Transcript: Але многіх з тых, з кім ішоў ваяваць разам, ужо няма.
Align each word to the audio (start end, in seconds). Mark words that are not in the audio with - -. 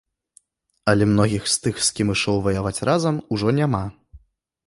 Але 0.93 1.03
многіх 1.09 1.43
з 1.53 1.59
тых, 1.65 1.75
з 1.87 1.91
кім 1.99 2.07
ішоў 2.15 2.41
ваяваць 2.47 2.83
разам, 2.91 3.15
ужо 3.35 3.49
няма. 3.59 3.83